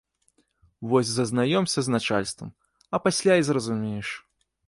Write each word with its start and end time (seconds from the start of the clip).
Вось 0.93 1.11
зазнаёмся 1.17 1.79
з 1.87 1.93
начальствам, 1.97 2.49
а 2.93 3.03
пасля 3.05 3.33
і 3.43 3.47
зразумееш. 3.51 4.07